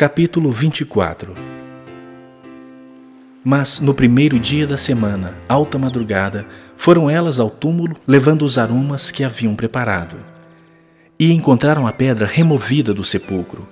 Capítulo 0.00 0.50
24 0.50 1.34
Mas 3.44 3.80
no 3.80 3.92
primeiro 3.92 4.38
dia 4.38 4.66
da 4.66 4.78
semana, 4.78 5.34
alta 5.46 5.76
madrugada, 5.76 6.46
foram 6.74 7.10
elas 7.10 7.38
ao 7.38 7.50
túmulo 7.50 7.94
levando 8.06 8.46
os 8.46 8.56
aromas 8.56 9.10
que 9.10 9.22
haviam 9.22 9.54
preparado. 9.54 10.16
E 11.18 11.30
encontraram 11.34 11.86
a 11.86 11.92
pedra 11.92 12.24
removida 12.24 12.94
do 12.94 13.04
sepulcro. 13.04 13.68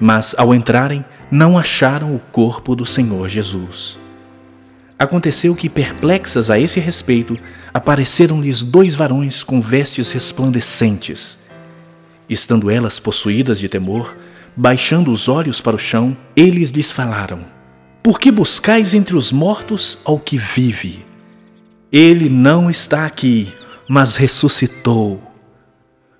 Mas 0.00 0.34
ao 0.38 0.54
entrarem, 0.54 1.04
não 1.30 1.58
acharam 1.58 2.16
o 2.16 2.20
corpo 2.32 2.74
do 2.74 2.86
Senhor 2.86 3.28
Jesus. 3.28 3.98
Aconteceu 4.98 5.54
que, 5.54 5.68
perplexas 5.68 6.48
a 6.48 6.58
esse 6.58 6.80
respeito, 6.80 7.38
apareceram-lhes 7.74 8.62
dois 8.62 8.94
varões 8.94 9.44
com 9.44 9.60
vestes 9.60 10.10
resplandecentes. 10.10 11.38
Estando 12.30 12.70
elas 12.70 12.98
possuídas 12.98 13.58
de 13.58 13.68
temor, 13.68 14.16
baixando 14.56 15.12
os 15.12 15.28
olhos 15.28 15.60
para 15.60 15.76
o 15.76 15.78
chão, 15.78 16.16
eles 16.34 16.70
lhes 16.70 16.90
falaram: 16.90 17.40
Por 18.02 18.18
que 18.18 18.30
buscais 18.30 18.94
entre 18.94 19.16
os 19.16 19.30
mortos 19.30 19.98
ao 20.04 20.18
que 20.18 20.38
vive? 20.38 21.04
Ele 21.92 22.28
não 22.28 22.70
está 22.70 23.04
aqui, 23.04 23.48
mas 23.88 24.16
ressuscitou. 24.16 25.22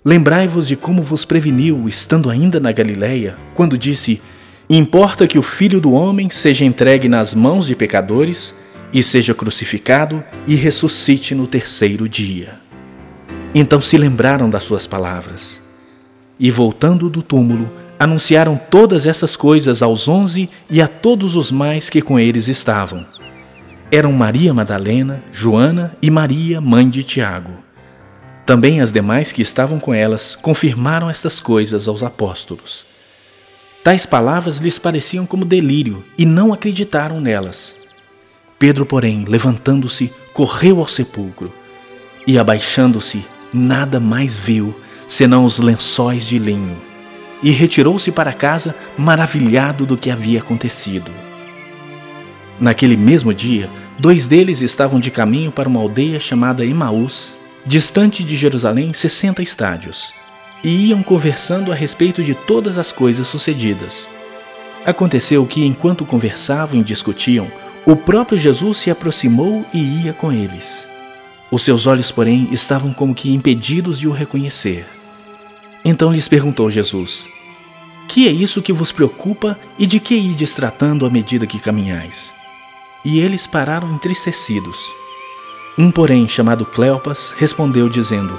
Lembrai-vos 0.05 0.69
de 0.69 0.77
como 0.77 1.03
vos 1.03 1.25
preveniu, 1.25 1.89
estando 1.89 2.31
ainda 2.31 2.61
na 2.61 2.71
Galiléia, 2.71 3.37
quando 3.55 3.79
disse: 3.79 4.21
Importa 4.69 5.27
que 5.27 5.39
o 5.39 5.43
filho 5.43 5.81
do 5.81 5.93
homem 5.93 6.29
seja 6.31 6.65
entregue 6.65 7.09
nas 7.09 7.35
mãos 7.35 7.67
de 7.67 7.75
pecadores 7.75 8.55
e 8.93 9.03
seja 9.03 9.35
crucificado 9.35 10.23
e 10.47 10.55
ressuscite 10.55 11.35
no 11.35 11.47
terceiro 11.47 12.09
dia. 12.09 12.61
Então 13.55 13.81
se 13.81 13.97
lembraram 13.97 14.49
das 14.51 14.63
suas 14.63 14.87
palavras. 14.87 15.63
E 16.39 16.51
voltando 16.51 17.09
do 17.09 17.23
túmulo, 17.23 17.71
anunciaram 17.99 18.61
todas 18.71 19.07
essas 19.07 19.37
coisas 19.37 19.83
aos 19.83 20.09
onze 20.09 20.51
e 20.69 20.83
a 20.83 20.89
todos 20.89 21.37
os 21.37 21.51
mais 21.51 21.89
que 21.89 22.03
com 22.03 22.19
eles 22.19 22.49
estavam. 22.49 23.07
Eram 23.91 24.13
Maria 24.13 24.53
Madalena, 24.53 25.23
Joana 25.33 25.97
e 26.03 26.11
Maria, 26.11 26.61
mãe 26.61 26.89
de 26.89 27.03
Tiago. 27.03 27.53
Também 28.45 28.81
as 28.81 28.93
demais 28.93 29.33
que 29.33 29.43
estavam 29.43 29.79
com 29.79 29.93
elas 29.93 30.37
confirmaram 30.37 31.11
estas 31.11 31.41
coisas 31.41 31.89
aos 31.89 32.03
apóstolos. 32.03 32.87
Tais 33.83 34.05
palavras 34.05 34.59
lhes 34.59 34.79
pareciam 34.79 35.25
como 35.25 35.45
delírio 35.45 36.05
e 36.19 36.27
não 36.27 36.53
acreditaram 36.53 37.21
nelas. 37.21 37.77
Pedro, 38.59 38.85
porém, 38.85 39.25
levantando-se, 39.29 40.13
correu 40.33 40.81
ao 40.81 40.89
sepulcro 40.89 41.53
e, 42.27 42.39
abaixando-se, 42.39 43.25
nada 43.53 44.01
mais 44.01 44.37
viu 44.37 44.75
senão 45.07 45.45
os 45.45 45.59
lençóis 45.59 46.27
de 46.27 46.39
linho, 46.39 46.77
e 47.43 47.51
retirou-se 47.51 48.11
para 48.11 48.33
casa 48.33 48.75
maravilhado 48.97 49.85
do 49.85 49.97
que 49.97 50.11
havia 50.11 50.41
acontecido. 50.41 51.11
Naquele 52.59 52.97
mesmo 52.97 53.35
dia, 53.35 53.71
dois 53.99 54.27
deles 54.27 54.63
estavam 54.63 54.99
de 54.99 55.11
caminho 55.11 55.53
para 55.53 55.69
uma 55.69 55.81
aldeia 55.81 56.19
chamada 56.19 56.65
Emaús, 56.65 57.37
distante 57.65 58.25
de 58.25 58.37
Jerusalém 58.37 58.93
sessenta 58.93 59.43
estádios, 59.43 60.15
e 60.65 60.89
iam 60.89 61.03
conversando 61.03 61.71
a 61.71 61.75
respeito 61.75 62.25
de 62.25 62.35
todas 62.35 62.79
as 62.79 62.93
coisas 62.93 63.27
sucedidas. 63.27 64.09
Aconteceu 64.87 65.45
que, 65.45 65.65
enquanto 65.65 66.07
conversavam 66.07 66.81
e 66.81 66.85
discutiam, 66.85 67.51
o 67.85 67.95
próprio 67.95 68.39
Jesus 68.39 68.79
se 68.79 68.91
aproximou 68.91 69.65
e 69.73 70.05
ia 70.05 70.13
com 70.13 70.33
eles. 70.33 70.89
Os 71.51 71.63
seus 71.63 71.87
olhos, 71.87 72.11
porém, 72.11 72.49
estavam 72.51 72.93
como 72.93 73.15
que 73.15 73.33
impedidos 73.33 73.99
de 73.99 74.09
o 74.09 74.13
reconhecer. 74.13 74.87
Então 75.89 76.13
lhes 76.13 76.27
perguntou 76.27 76.69
Jesus: 76.69 77.29
Que 78.09 78.27
é 78.27 78.31
isso 78.33 78.61
que 78.61 78.73
vos 78.73 78.91
preocupa 78.91 79.57
e 79.79 79.87
de 79.87 80.01
que 80.01 80.17
ides 80.17 80.53
tratando 80.53 81.07
à 81.07 81.11
medida 81.11 81.47
que 81.47 81.61
caminhais? 81.61 82.35
E 83.05 83.21
eles 83.21 83.47
pararam 83.47 83.95
entristecidos. 83.95 84.85
Um, 85.79 85.93
porém, 85.93 86.27
chamado 86.27 86.67
Cleopas, 86.67 87.33
respondeu, 87.39 87.89
dizendo: 87.89 88.37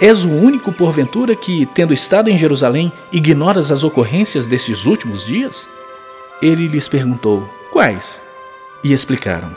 És 0.00 0.24
o 0.24 0.30
único, 0.30 0.72
porventura, 0.72 1.34
que, 1.34 1.66
tendo 1.66 1.92
estado 1.92 2.30
em 2.30 2.38
Jerusalém, 2.38 2.92
ignoras 3.10 3.72
as 3.72 3.82
ocorrências 3.82 4.46
desses 4.46 4.86
últimos 4.86 5.26
dias? 5.26 5.68
Ele 6.40 6.68
lhes 6.68 6.86
perguntou: 6.86 7.50
Quais? 7.72 8.22
e 8.84 8.92
explicaram 8.92 9.56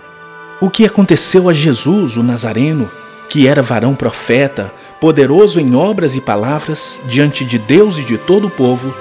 o 0.59 0.71
que 0.71 0.85
aconteceu 0.85 1.49
a 1.49 1.53
Jesus, 1.53 2.17
o 2.17 2.23
Nazareno, 2.23 2.89
que 3.29 3.47
era 3.47 3.61
varão 3.61 3.95
profeta, 3.95 4.73
poderoso 4.99 5.59
em 5.59 5.75
obras 5.75 6.15
e 6.15 6.21
palavras 6.21 6.99
diante 7.05 7.43
de 7.43 7.57
Deus 7.57 7.97
e 7.97 8.03
de 8.03 8.17
todo 8.17 8.47
o 8.47 8.51
povo, 8.51 8.93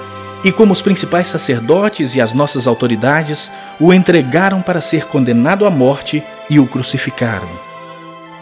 e 0.43 0.51
como 0.51 0.71
os 0.71 0.81
principais 0.81 1.27
sacerdotes 1.27 2.15
e 2.15 2.21
as 2.21 2.33
nossas 2.33 2.67
autoridades 2.67 3.51
o 3.79 3.93
entregaram 3.93 4.61
para 4.61 4.81
ser 4.81 5.05
condenado 5.05 5.65
à 5.65 5.69
morte 5.69 6.23
e 6.49 6.59
o 6.59 6.67
crucificaram. 6.67 7.49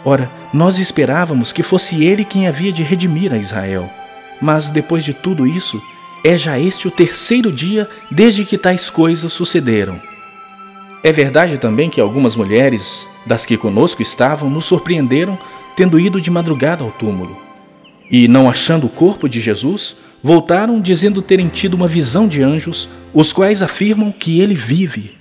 Ora, 0.04 0.30
nós 0.52 0.78
esperávamos 0.78 1.52
que 1.52 1.62
fosse 1.62 2.04
ele 2.04 2.24
quem 2.24 2.46
havia 2.46 2.72
de 2.72 2.82
redimir 2.82 3.32
a 3.32 3.38
Israel. 3.38 3.90
Mas 4.40 4.70
depois 4.70 5.04
de 5.04 5.12
tudo 5.12 5.46
isso, 5.46 5.82
é 6.22 6.36
já 6.36 6.58
este 6.58 6.86
o 6.86 6.90
terceiro 6.90 7.50
dia 7.50 7.88
desde 8.10 8.44
que 8.44 8.58
tais 8.58 8.90
coisas 8.90 9.32
sucederam. 9.32 10.00
É 11.02 11.10
verdade 11.10 11.58
também 11.58 11.88
que 11.88 12.00
algumas 12.00 12.36
mulheres, 12.36 13.08
das 13.24 13.46
que 13.46 13.56
conosco 13.56 14.02
estavam, 14.02 14.50
nos 14.50 14.64
surpreenderam 14.64 15.38
tendo 15.76 16.00
ido 16.00 16.20
de 16.20 16.30
madrugada 16.30 16.82
ao 16.82 16.90
túmulo. 16.90 17.36
E, 18.10 18.26
não 18.26 18.48
achando 18.48 18.86
o 18.86 18.90
corpo 18.90 19.28
de 19.28 19.40
Jesus, 19.40 19.96
voltaram 20.22 20.80
dizendo 20.80 21.22
terem 21.22 21.48
tido 21.48 21.74
uma 21.74 21.86
visão 21.86 22.26
de 22.26 22.42
anjos, 22.42 22.88
os 23.12 23.32
quais 23.32 23.62
afirmam 23.62 24.10
que 24.10 24.40
ele 24.40 24.54
vive. 24.54 25.16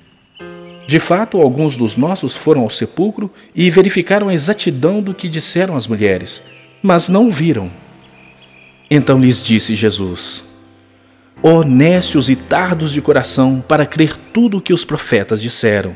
De 0.88 1.00
fato, 1.00 1.42
alguns 1.42 1.76
dos 1.76 1.98
nossos 1.98 2.36
foram 2.36 2.62
ao 2.62 2.70
sepulcro 2.70 3.32
e 3.54 3.70
verificaram 3.70 4.30
a 4.30 4.34
exatidão 4.34 5.02
do 5.02 5.14
que 5.14 5.28
disseram 5.28 5.76
as 5.76 5.88
mulheres, 5.88 6.44
mas 6.82 7.10
não 7.10 7.28
o 7.28 7.32
viram. 7.32 7.72
Então 8.90 9.20
lhes 9.20 9.44
disse 9.44 9.74
Jesus: 9.74 10.44
honestos 11.42 12.30
e 12.30 12.36
tardos 12.36 12.92
de 12.92 13.02
coração 13.02 13.64
para 13.68 13.86
crer 13.86 14.16
tudo 14.32 14.58
o 14.58 14.62
que 14.62 14.74
os 14.74 14.86
profetas 14.86 15.42
disseram. 15.42 15.96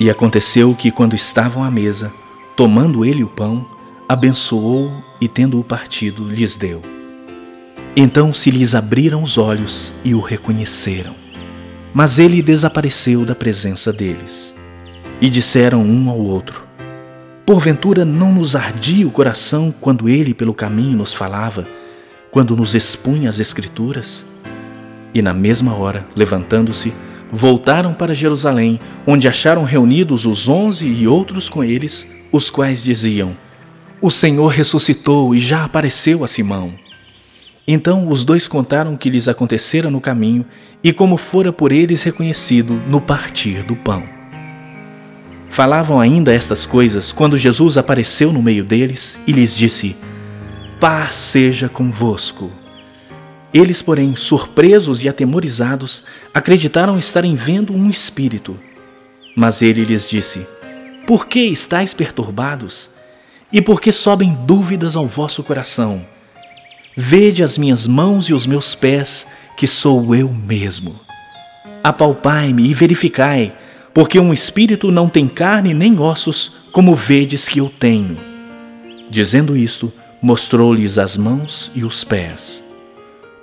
E 0.00 0.10
aconteceu 0.10 0.74
que, 0.74 0.90
quando 0.90 1.14
estavam 1.14 1.62
à 1.62 1.70
mesa, 1.70 2.12
tomando 2.56 3.04
ele 3.04 3.22
o 3.22 3.28
pão, 3.28 3.66
abençoou 4.08 4.92
e, 5.20 5.28
tendo-o 5.28 5.64
partido, 5.64 6.28
lhes 6.28 6.56
deu. 6.56 6.82
Então 7.96 8.32
se 8.32 8.50
lhes 8.50 8.74
abriram 8.74 9.22
os 9.22 9.38
olhos 9.38 9.94
e 10.04 10.14
o 10.14 10.20
reconheceram. 10.20 11.14
Mas 11.92 12.18
ele 12.18 12.42
desapareceu 12.42 13.24
da 13.24 13.34
presença 13.34 13.92
deles. 13.92 14.54
E 15.20 15.30
disseram 15.30 15.82
um 15.82 16.10
ao 16.10 16.18
outro: 16.18 16.64
Porventura 17.46 18.04
não 18.04 18.34
nos 18.34 18.56
ardia 18.56 19.06
o 19.06 19.12
coração 19.12 19.72
quando 19.80 20.08
ele 20.08 20.34
pelo 20.34 20.52
caminho 20.52 20.98
nos 20.98 21.12
falava? 21.12 21.66
quando 22.34 22.56
nos 22.56 22.74
expunha 22.74 23.28
as 23.28 23.38
Escrituras? 23.38 24.26
E 25.14 25.22
na 25.22 25.32
mesma 25.32 25.72
hora, 25.72 26.04
levantando-se, 26.16 26.92
voltaram 27.34 27.92
para 27.92 28.14
Jerusalém, 28.14 28.78
onde 29.04 29.26
acharam 29.26 29.64
reunidos 29.64 30.24
os 30.24 30.48
onze 30.48 30.86
e 30.86 31.08
outros 31.08 31.48
com 31.48 31.64
eles, 31.64 32.06
os 32.30 32.48
quais 32.48 32.82
diziam: 32.82 33.36
O 34.00 34.10
Senhor 34.10 34.48
ressuscitou 34.48 35.34
e 35.34 35.38
já 35.40 35.64
apareceu 35.64 36.22
a 36.22 36.28
Simão. 36.28 36.72
Então 37.66 38.08
os 38.08 38.24
dois 38.24 38.46
contaram 38.46 38.94
o 38.94 38.98
que 38.98 39.10
lhes 39.10 39.26
acontecera 39.26 39.90
no 39.90 40.00
caminho 40.00 40.44
e 40.82 40.92
como 40.92 41.16
fora 41.16 41.52
por 41.52 41.72
eles 41.72 42.02
reconhecido 42.02 42.80
no 42.88 43.00
partir 43.00 43.64
do 43.64 43.74
pão. 43.74 44.04
Falavam 45.48 45.98
ainda 45.98 46.32
estas 46.32 46.66
coisas 46.66 47.10
quando 47.10 47.38
Jesus 47.38 47.76
apareceu 47.76 48.32
no 48.32 48.42
meio 48.42 48.64
deles 48.64 49.18
e 49.26 49.32
lhes 49.32 49.56
disse: 49.56 49.96
paz 50.78 51.14
seja 51.14 51.68
convosco. 51.68 52.63
Eles, 53.54 53.80
porém, 53.80 54.16
surpresos 54.16 55.04
e 55.04 55.08
atemorizados, 55.08 56.02
acreditaram 56.34 56.98
estarem 56.98 57.36
vendo 57.36 57.72
um 57.72 57.88
espírito. 57.88 58.58
Mas 59.36 59.62
ele 59.62 59.84
lhes 59.84 60.10
disse: 60.10 60.44
Por 61.06 61.28
que 61.28 61.40
estáis 61.40 61.94
perturbados? 61.94 62.90
E 63.52 63.62
por 63.62 63.80
que 63.80 63.92
sobem 63.92 64.32
dúvidas 64.44 64.96
ao 64.96 65.06
vosso 65.06 65.44
coração? 65.44 66.04
Vede 66.96 67.44
as 67.44 67.56
minhas 67.56 67.86
mãos 67.86 68.26
e 68.26 68.34
os 68.34 68.44
meus 68.44 68.74
pés, 68.74 69.24
que 69.56 69.68
sou 69.68 70.14
eu 70.14 70.28
mesmo. 70.28 71.00
apalpai-me 71.82 72.66
e 72.66 72.72
verificai, 72.74 73.54
porque 73.92 74.18
um 74.18 74.32
espírito 74.32 74.90
não 74.90 75.08
tem 75.08 75.28
carne 75.28 75.74
nem 75.74 75.98
ossos, 76.00 76.50
como 76.72 76.94
vedes 76.94 77.46
que 77.46 77.60
eu 77.60 77.68
tenho. 77.68 78.16
Dizendo 79.10 79.54
isto, 79.56 79.92
mostrou-lhes 80.20 80.96
as 80.96 81.16
mãos 81.16 81.70
e 81.74 81.84
os 81.84 82.02
pés. 82.02 82.64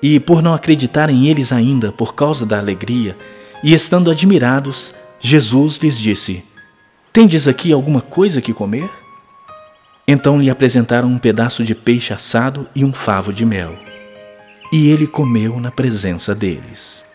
E, 0.02 0.20
por 0.20 0.42
não 0.42 0.54
acreditarem 0.54 1.28
eles 1.28 1.52
ainda 1.52 1.92
por 1.92 2.16
causa 2.16 2.46
da 2.46 2.58
alegria, 2.58 3.16
e 3.64 3.74
estando 3.74 4.10
admirados, 4.10 4.94
Jesus 5.20 5.78
lhes 5.78 6.00
disse: 6.00 6.44
Tendes 7.14 7.48
aqui 7.48 7.72
alguma 7.72 8.02
coisa 8.02 8.42
que 8.42 8.54
comer? 8.54 8.90
Então 10.08 10.42
lhe 10.42 10.50
apresentaram 10.50 11.08
um 11.08 11.20
pedaço 11.20 11.64
de 11.64 11.76
peixe 11.76 12.14
assado 12.14 12.68
e 12.76 12.84
um 12.84 12.92
favo 12.92 13.32
de 13.32 13.46
mel. 13.46 13.78
E 14.74 14.90
ele 14.90 15.06
comeu 15.06 15.60
na 15.60 15.70
presença 15.70 16.34
deles. 16.34 17.06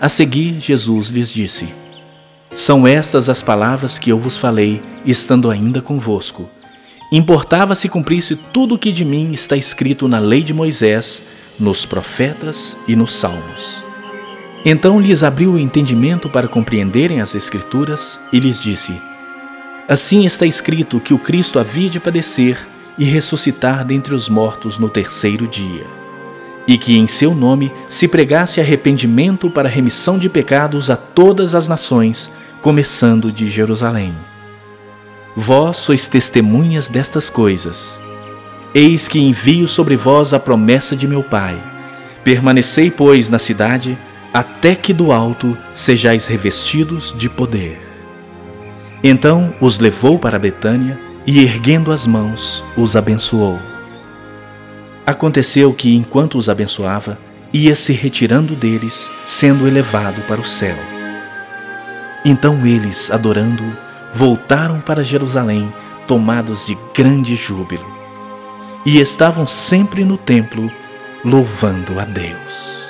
A 0.00 0.08
seguir, 0.08 0.58
Jesus 0.58 1.08
lhes 1.08 1.30
disse: 1.30 1.68
São 2.54 2.86
estas 2.86 3.28
as 3.28 3.42
palavras 3.42 3.98
que 3.98 4.10
eu 4.10 4.18
vos 4.18 4.38
falei, 4.38 4.82
estando 5.04 5.50
ainda 5.50 5.82
convosco 5.82 6.48
Importava 7.10 7.74
se 7.74 7.88
cumprisse 7.88 8.34
tudo 8.34 8.74
o 8.74 8.78
que 8.78 8.90
de 8.90 9.04
mim 9.04 9.30
está 9.32 9.56
escrito 9.56 10.08
na 10.08 10.18
lei 10.18 10.42
de 10.42 10.52
Moisés, 10.52 11.22
nos 11.58 11.86
profetas 11.86 12.76
e 12.88 12.96
nos 12.96 13.14
salmos. 13.14 13.84
Então 14.64 15.00
lhes 15.00 15.22
abriu 15.22 15.52
o 15.52 15.58
entendimento 15.58 16.28
para 16.28 16.48
compreenderem 16.48 17.20
as 17.20 17.36
Escrituras 17.36 18.20
e 18.32 18.40
lhes 18.40 18.60
disse: 18.60 19.00
Assim 19.88 20.26
está 20.26 20.44
escrito 20.44 20.98
que 20.98 21.14
o 21.14 21.18
Cristo 21.18 21.60
havia 21.60 21.88
de 21.88 22.00
padecer 22.00 22.66
e 22.98 23.04
ressuscitar 23.04 23.84
dentre 23.84 24.12
os 24.12 24.28
mortos 24.28 24.76
no 24.76 24.90
terceiro 24.90 25.46
dia, 25.46 25.86
e 26.66 26.76
que 26.76 26.98
em 26.98 27.06
seu 27.06 27.36
nome 27.36 27.72
se 27.88 28.08
pregasse 28.08 28.60
arrependimento 28.60 29.48
para 29.48 29.68
remissão 29.68 30.18
de 30.18 30.28
pecados 30.28 30.90
a 30.90 30.96
todas 30.96 31.54
as 31.54 31.68
nações, 31.68 32.32
começando 32.60 33.30
de 33.30 33.46
Jerusalém. 33.46 34.12
Vós 35.36 35.76
sois 35.76 36.08
testemunhas 36.08 36.88
destas 36.88 37.28
coisas. 37.28 38.00
Eis 38.74 39.06
que 39.06 39.18
envio 39.18 39.68
sobre 39.68 39.94
vós 39.94 40.32
a 40.32 40.40
promessa 40.40 40.96
de 40.96 41.06
meu 41.06 41.22
Pai. 41.22 41.62
Permanecei, 42.24 42.90
pois, 42.90 43.28
na 43.28 43.38
cidade, 43.38 43.98
até 44.32 44.74
que 44.74 44.94
do 44.94 45.12
alto 45.12 45.56
sejais 45.74 46.26
revestidos 46.26 47.14
de 47.14 47.28
poder. 47.28 47.78
Então 49.04 49.54
os 49.60 49.78
levou 49.78 50.18
para 50.18 50.38
Betânia 50.38 50.98
e, 51.26 51.42
erguendo 51.42 51.92
as 51.92 52.06
mãos, 52.06 52.64
os 52.74 52.96
abençoou. 52.96 53.60
Aconteceu 55.06 55.72
que, 55.74 55.94
enquanto 55.94 56.38
os 56.38 56.48
abençoava, 56.48 57.18
ia 57.52 57.76
se 57.76 57.92
retirando 57.92 58.56
deles, 58.56 59.10
sendo 59.22 59.68
elevado 59.68 60.22
para 60.22 60.40
o 60.40 60.44
céu. 60.44 60.76
Então 62.24 62.66
eles, 62.66 63.10
adorando-o, 63.10 63.85
voltaram 64.16 64.80
para 64.80 65.04
Jerusalém 65.04 65.70
tomados 66.06 66.64
de 66.66 66.78
grande 66.94 67.36
júbilo 67.36 67.86
e 68.86 68.98
estavam 68.98 69.46
sempre 69.46 70.06
no 70.06 70.16
templo 70.16 70.72
louvando 71.22 72.00
a 72.00 72.04
Deus. 72.06 72.85